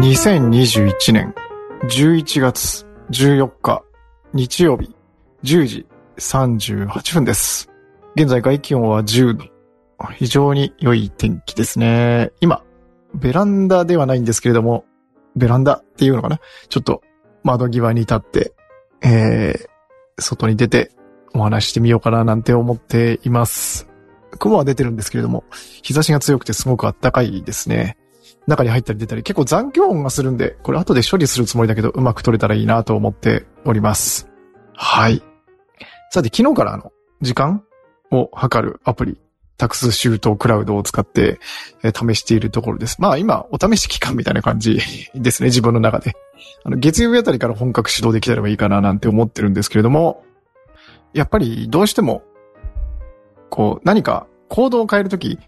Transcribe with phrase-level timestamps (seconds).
[0.00, 1.34] 2021年
[1.84, 3.82] 11月14日
[4.32, 4.94] 日曜日
[5.42, 5.86] 10時
[6.18, 7.70] 38分です。
[8.16, 9.44] 現在外気温は10度。
[10.16, 12.30] 非常に良い天気ですね。
[12.40, 12.62] 今、
[13.14, 14.84] ベランダではないんですけれども、
[15.36, 16.40] ベランダっていうのかな？
[16.68, 17.02] ちょっと
[17.42, 18.52] 窓際に立って、
[19.02, 20.92] えー、外に出て
[21.34, 23.88] お話ししてみようかななんて思っています。
[24.38, 25.44] 雲は出てるんですけれども、
[25.82, 27.96] 日差しが強くてすごく暖かいですね。
[28.46, 34.28] 中に入ったり出たり結構残響音がするんで、これ後で処理するつもりだけどうまく撮れたらいいなと思っております。
[34.74, 35.22] はい。
[36.10, 37.64] さて、昨日からあの、時間
[38.10, 39.20] を測るアプリ、
[39.58, 41.40] タクスシュートクラウドを使って、
[41.82, 42.96] えー試しているところです。
[43.00, 44.80] まあ今、お試し期間みたいな感じ
[45.14, 46.14] ですね、自分の中で。
[46.64, 50.24] あの、月曜日あたりから本格始動できたらいいかななんて思ってるんですけれども、
[51.12, 52.22] やっぱりどうしても、
[53.50, 55.38] こう、何か行動を変えるとき、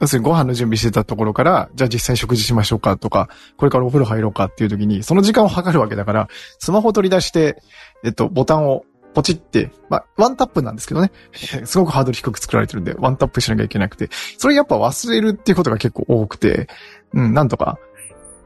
[0.00, 6.28] 要するにご飯の準備してたところから、じゃあ実際食事しましょうかとか、これからお風呂入ろうかっていう時に、その時間を測るわけだから、
[6.58, 7.62] スマホ取り出して、
[8.04, 11.12] えっと、ボタンをポチって、まあ、ワンタップなんですけどね。
[11.64, 16.68] すごくハードル低く作られてるんで、ワンタップしなきゃいけなくて、それやっぱ忘れるっていうことが結構多くて、
[17.12, 17.78] うん、なんとか、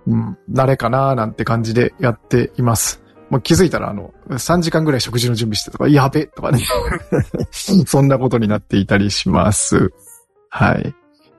[0.06, 3.02] うん、慣れかなーなんて感じでやっています。
[3.30, 6.60] もう気づいたらあの、3時間ぐらい食事の準備してとか、やべとかね。
[7.86, 9.92] そんなことになっていたりします。
[10.48, 10.94] はい。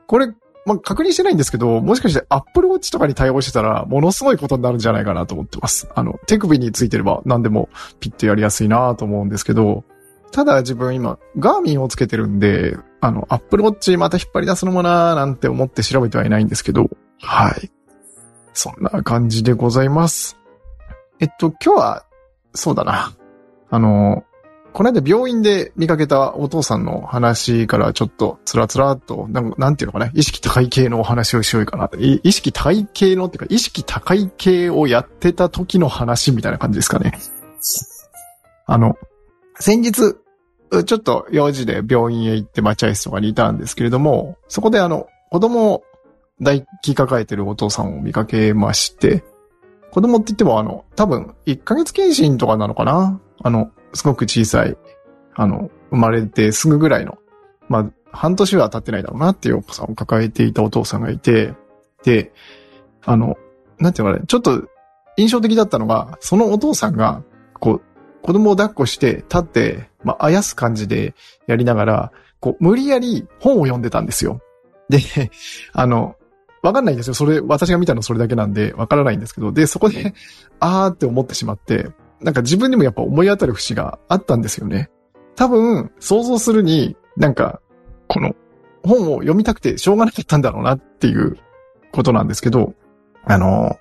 [0.06, 0.28] これ、
[0.66, 5.88] まあ、確認してないんですけど、もしかして Apple Watch とかに対応してたら、ものすごいことになるんじゃないかなと思ってます。
[5.96, 7.70] あの、手首についてれば何でも
[8.02, 9.86] ピッとやりやすいなと思うんですけど、
[10.32, 16.90] ただ自分今、ガーミンをつけてるんで、あの、Apple Watch また引っ張り出すのもなーなんて思って調べてはいないんですけど、
[17.22, 17.72] はい。
[18.54, 20.38] そんな感じでございます。
[21.20, 22.06] えっと、今日は、
[22.54, 23.14] そうだな。
[23.70, 24.24] あの、
[24.74, 31.90] この間病院で見かけたお父さんの話からちょっとつらつらっと、なんなんていうのかな、意識高い系のお話をしようかな。
[31.98, 37.14] 意識高い系のっていうか、意識高い系をやってた時の話みたいな感じですかね。
[38.68, 38.96] あの、
[39.60, 40.16] 先日、
[40.86, 45.84] ちょっと用事で病院へ行って待合室とかにいたんですけれども、そこであの、子供を
[46.38, 49.24] 抱き抱えてるお父さんを見かけまして、
[49.92, 53.20] 子供って言ってもあの、多分1ヶ月検診とかなのかな？
[53.42, 54.78] あの、すごく小さい、
[55.34, 57.18] あの、生まれてすぐぐらいの、
[57.70, 61.54] まあ、半年は経ってないだろうなっていうお子さんを抱えていたお父さんがいて、
[62.04, 62.32] で、
[63.06, 63.38] あの、
[63.80, 64.68] なんていうのかね、ちょっと
[65.18, 67.24] 印象的だったのが、そのお父さんが、
[67.60, 67.82] こう、
[68.22, 71.16] 子供を抱っこして立って、まあ、あやす感じで
[71.48, 74.42] やりながら、こう、無理やり本を読んでたんですよ。
[74.90, 75.00] で、
[75.74, 76.16] あの、
[76.68, 77.14] わかんないんですよ。
[77.14, 80.14] それ、私が見たのそれだけなんで、わからないんですけど、で、そこで、
[80.60, 81.90] あーって思ってしまって、
[82.22, 84.90] なんか自分にもやっぱ思い当たる節があったんですよね。
[85.36, 87.62] 多分、想像するに、なんか、
[88.08, 88.36] この、
[88.84, 91.38] 本を読みたくてしょうがなかったんだろうなっていう
[91.92, 92.74] ことなんですけど、
[93.24, 93.78] あの、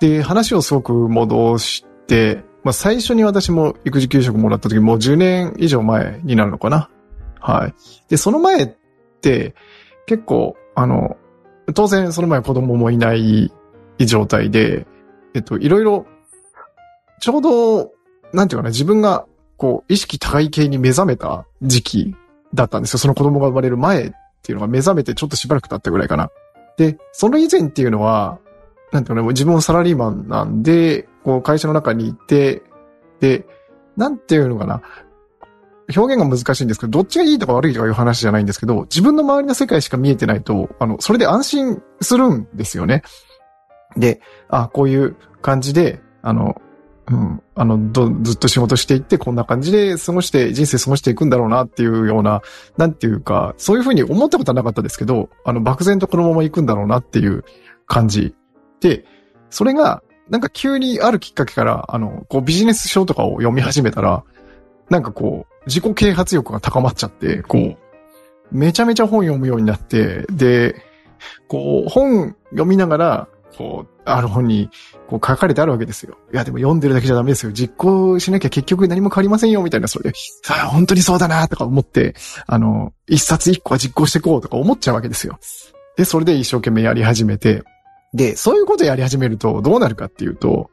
[0.00, 6.90] で、話をすごく戻して、まあ最初に私も育児休職もらった時もう10年以上前になるのかな。
[7.40, 7.74] はい。
[8.08, 8.68] で、その前っ
[9.20, 9.54] て
[10.06, 11.16] 結構、あの、
[11.74, 13.52] 当然その前子供もいない
[13.98, 14.86] 状態で、
[15.34, 16.06] えっと、いろいろ、
[17.20, 17.92] ちょうど、
[18.32, 19.26] なんていうかな、自分が、
[19.56, 22.16] こう、意識高い系に目覚めた時期
[22.54, 22.98] だったんですよ。
[22.98, 24.10] その子供が生まれる前っ
[24.42, 26.30] ていうのが目覚めてちょっとしばらく経ったぐらいかな。
[26.76, 28.38] で、その以前っていうのは、
[28.90, 32.62] なんていうかね、もう自分もサラリーマンなんで、こう、会社の中にいて、
[33.20, 33.46] で、
[33.96, 34.82] なんていうのかな。
[35.96, 43.02] 表現が難しいんですけど、どっちがいいとか悪いとかいう話じゃないんですけど、自分の周りの世界しか見えてないと、あの、それで安心するんですよね。
[43.96, 46.60] で、あ、こういう感じで、あの、
[47.10, 52.42] うん、あの、ずっと仕事していって、こんな感じで過ごして、人生過ごしていくんだろうなっていうような、
[52.76, 57.44] なんていうか、そういうふうに思ったことはなかったですけど、あの、漠然とこのまま行くんだろうなっていう
[57.86, 58.36] 感じ。
[58.80, 59.04] で、
[59.50, 64.22] それが、なんか急にあるきっかけから、あの、こうビジネス書とかを読み始めたら、
[64.90, 67.76] なんかこう、自己啓発欲が高まっちゃって、こう、
[68.50, 70.82] めちゃめちゃ本読むようになって、で、
[71.48, 74.70] こう、本読みながら、こう、ある本に、
[75.06, 76.16] こう書かれてあるわけですよ。
[76.32, 77.52] いや、でも読んでるだけじゃダメですよ。
[77.52, 80.16] 実行しなきゃ結局何も変わりませんよ、みたいな、それで、
[80.48, 82.14] あ本当にそうだな、とか思って、
[82.46, 85.38] あの、一冊一個は実行していこうとか思っちゃうわけですよ。
[85.96, 87.62] で、それで一生懸命やり始めて、
[88.14, 90.70] で、そういうことやり始めるとどうなるかっていうと、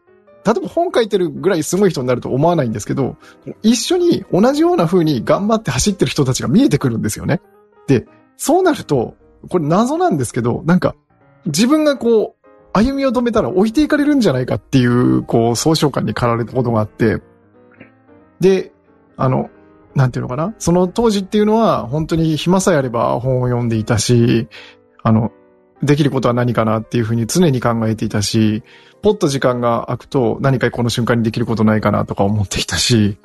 [0.47, 3.17] 例えば本書いてるぐらいすごい人になると思わないんですけど、
[3.63, 7.41] 一緒に同じような風に頑張って走ってる人たちが見えてくるんですよね。
[7.85, 8.07] で、
[8.37, 9.15] そうなると、
[9.49, 10.95] これ謎なんですけど、なんか、
[11.47, 17.21] 自分がこう、歩みを止めたら置いていかれるんじゃないかっていう、こう、総称感に駆られたことがあって、
[18.39, 18.71] で、
[19.17, 19.49] あの、
[19.95, 24.47] なんていうのかなその当時っていうのは、本当に暇さえあれば本を読んでいたし、
[25.03, 25.31] あの、
[25.83, 28.63] できることは何かなっていうふうに常に考えていたし、
[29.01, 33.17] ポッと時間が空くと何かこの瞬間にできることないかなとか思っていたし、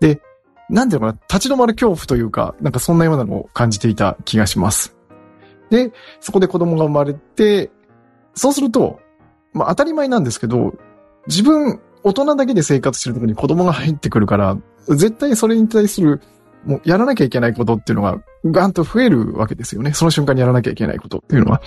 [0.00, 0.20] で、
[0.68, 4.96] なんていうのかな、立ち止まる恐怖というか、なんかそんなようなのを感じていた気がします。
[5.70, 7.70] で、そこで子供が生まれて、
[8.34, 9.00] そうすると、
[9.52, 10.74] まあ当たり前なんですけど、
[11.26, 14.56] 自分、大人だけで生活してるとこに子供が入ってくるから、
[14.88, 16.20] 絶対それに対する、
[16.64, 19.92] もうやらなきゃいけないことっていうのがガンと増えるわけですよね。
[19.92, 21.60] その瞬間にやらなきゃいけないことっていうのは。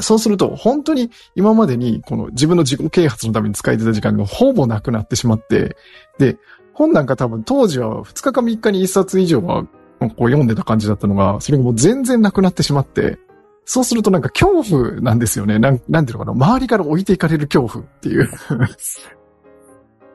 [0.00, 5.76] そうすると、本当に今までにこの自分の自己啓発のために使えてた時間がほぼなくなってしまって、
[6.18, 6.36] で、
[6.72, 9.68] 本なんか多分当時は2日か3日に1冊以上はこ
[10.00, 13.18] う読んでた感じだったのが、それがもう全然なくなってしまって、
[13.64, 15.58] そうするとなんか恐怖なんですよね。
[15.58, 16.46] なん、なんていうのかな。
[16.46, 18.28] 周りから置いていかれる恐怖っていう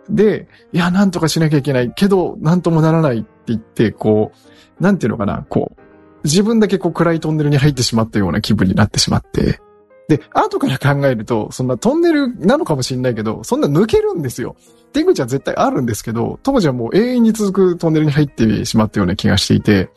[0.10, 4.31] で、いや、なんとかしなきゃいけないけど、なんともならないって言って、こ
[4.80, 5.81] う、なんていうのかな、こう、
[6.24, 9.60] 自分だけこう暗いトンネルに入ってしまったような気分になってしまって、
[10.09, 14.56] で、後から考えると、そんなトンネルなのかもしれないけど、そんな抜けるんですよ。
[14.91, 19.91] 出口は絶対あるんですけど、当時はもう永遠に続くトンネルに入ってしまったような気がしていて、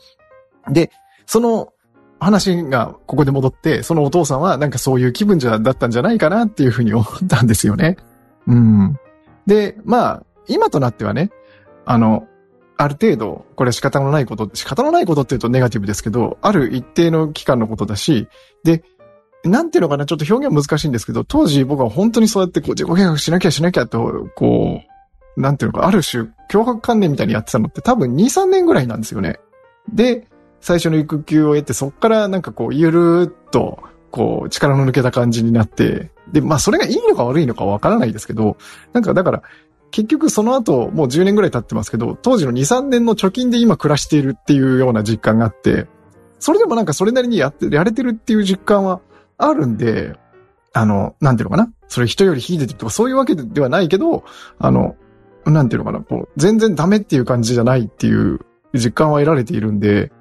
[0.69, 0.91] で、
[1.25, 1.73] その
[2.19, 7.97] 話がここで戻って、そのお父さんはなんかそういう気分じゃ、だったんじゃないかなっていうふうに思ったんですよね。
[8.45, 8.99] うん。
[9.47, 11.31] で、まあ、今となってはね、
[11.85, 12.27] あの、
[12.77, 18.27] ある程度、これは仕方のないこと、仕方のないことって言うとネガティブですけど、ある一定の期間のことだし、
[18.63, 18.83] で、
[19.43, 24.81] なんていうのかな、ちょっと表現難しいんですけど、当時僕は本当にそうやってこう自己計画しなきゃしなきゃと、こ
[25.37, 29.39] う、なんていうのか、ある種、脅迫観念みたいにやってたのって多分2、3年ぐらいなんですよね。
[29.91, 30.27] で、
[30.61, 33.79] 最初の育休を得て、そっからなんかこう、ゆるーっと、
[34.11, 38.57] こう、力の抜けた感じになって、で、まあそれがいいのか悪いのかわからないですけど、
[38.93, 39.43] なんかだから、
[39.91, 45.87] 結局その後、もう10年ぐらい経ってますけど、当時の2、3年の貯金で今暮らしているっていうような実感があって、
[46.39, 49.01] それでもなんかそれなりにやって、やれてるっていう実感は
[49.37, 50.15] あるんで、
[50.73, 51.71] あの、なんていうのかな？
[51.87, 54.23] それ人より秀でてるとかそういうわけではないけど、
[54.59, 54.95] あの、
[55.45, 56.03] なんていうのかな？
[56.03, 58.39] こう、全然ダメっていう感じじゃないっていう
[58.73, 60.11] 実感は得られているんで、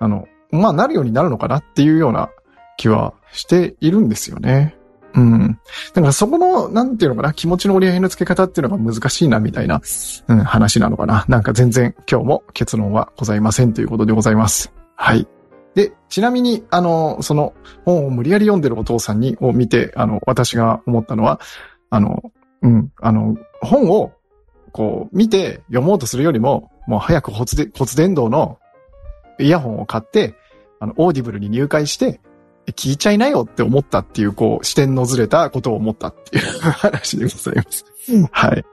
[0.00, 2.28] あの、まあ、なるようになるのかなっていうような
[2.76, 4.76] 気はしているんですよね。
[5.14, 5.58] うん。
[5.94, 9.80] だからそこの、なんていうのかな、気持ちの折り合いの付け方っていうのが難しいな、みたいな、
[10.28, 11.24] うん、話なのかな。
[11.28, 14.72] なんか全然今日も結論はございませんということでございます。
[14.96, 15.26] はい。
[15.74, 17.54] で、ちなみに、あの、その
[17.84, 21.40] 本を無理やり読んでるお父さんに、を見て、あの、私が思ったのは、
[21.90, 22.32] あの、
[22.62, 24.12] うん、あの、本を、
[24.72, 28.58] こう、見て読もうとするよりも、もう早く骨で骨伝導の
[29.38, 30.34] イヤホンを買って、
[30.80, 32.20] あの、 Audible に入会して、
[32.66, 37.84] 聞いちゃいなよって思ったっていう、こう、視点のずれたことを思ったっていう 話でございます。
[38.30, 38.64] はい。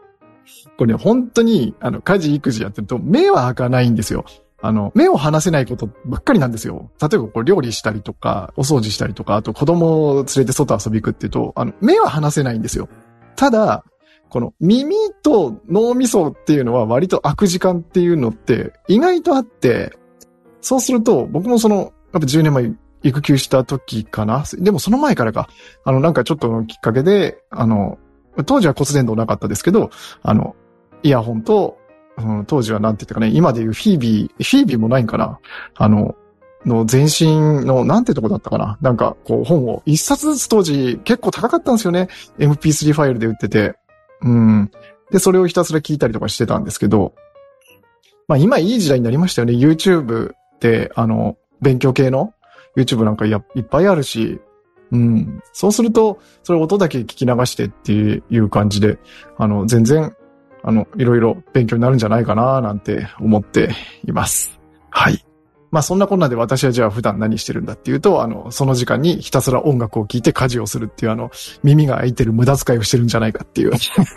[0.77, 4.25] これね、本当に、あの、家事育児やってると、目は開かないんですよ。
[4.61, 6.91] あの、目を離せないことばっかりなんですよ。
[7.01, 12.89] 例えば、こう、料理したりとか、お掃除したりとか、あと子供を連れて外遊び行くっていうと、あの、目は離せないんですよ。
[13.35, 13.85] ただ、
[14.29, 19.97] この耳と脳みそっていうのは割と空く時間っていうのって意外とあって、
[20.61, 25.49] そうすると、僕もその、やっぱ10年前育休した時かなでもその前からか。
[25.83, 27.97] あの、なんかちょっとのきっかけで、あの、
[28.45, 29.89] 当時は骨伝導なかったですけど、
[30.21, 30.55] あの、
[31.01, 31.78] イヤホンと、
[32.19, 35.39] うん、当時はなんて言ったかね、今でいうフィービー、フィービーもないんかな
[35.75, 36.15] あの、
[36.65, 42.09] の前身の、なんてとこだったかななんか、こう、本を一冊ずつ当時結構高かったんですよね。
[42.37, 43.75] MP3 ファイルで売ってて。
[44.21, 44.71] うん。
[45.11, 47.13] で、それをひたすら聞いたりとかしてたんですけど、
[48.27, 49.53] まあ今いい時代になりましたよね。
[49.53, 52.33] YouTube で、あの、勉強系の
[52.75, 54.39] YouTube なんかいっぱいあるし、
[54.91, 55.41] うん。
[55.53, 58.97] そうすると、それ音だけ聞き流してっていう感じで、
[59.37, 60.15] あの、全然、
[60.63, 63.69] あの、いろいろ勉強になるんじゃないかななんて思って
[64.05, 64.59] います。
[64.89, 65.23] はい。
[65.71, 71.31] まあそんなこんなで私はじゃあ普段何してるんだっていうと、あの、その時間にひたすら音楽を聴いて家事をするっていうあの、
[71.63, 73.71] 耳が開いてる無駄遣いをしてるんじゃないかっていう。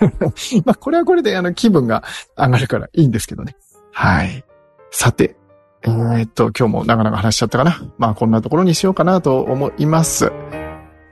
[0.64, 2.02] まあこれはこれであの気分が
[2.36, 3.56] 上がるからいいんですけどね。
[3.92, 4.44] はい。
[4.90, 5.36] さて、
[5.82, 7.82] えー、っと、今日も長々話しちゃったかな。
[7.98, 10.32] まあこんなところにしようかなと思います。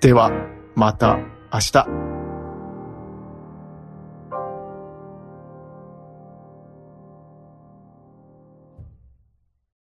[0.00, 0.30] では、
[0.74, 1.18] また
[1.52, 2.09] 明日。